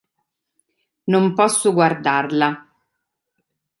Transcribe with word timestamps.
Non 1.13 1.25
posso 1.37 1.67
guardarla. 1.77 2.49